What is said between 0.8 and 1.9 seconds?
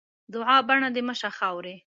دې مه شه خاوري.